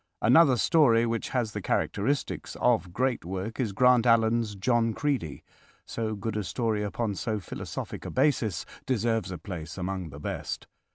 Another 0.23 0.57
story 0.57 1.05
which 1.05 1.29
has 1.29 1.51
the 1.51 1.61
characteristics 1.61 2.55
of 2.59 2.91
great 2.91 3.23
work 3.23 3.59
is 3.59 3.71
Grant 3.71 4.07
Allen's 4.07 4.55
"John 4.55 4.95
Creedy." 4.95 5.43
So 5.85 6.15
good 6.15 6.35
a 6.35 6.43
story 6.43 6.81
upon 6.81 7.13
so 7.13 7.39
philosophic 7.39 8.03
a 8.03 8.09
basis 8.09 8.65
deserves 8.87 9.29
a 9.29 9.37
place 9.37 9.77
among 9.77 10.09
the 10.09 10.19
best. 10.19 10.65